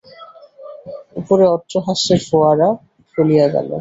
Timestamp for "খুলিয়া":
3.13-3.47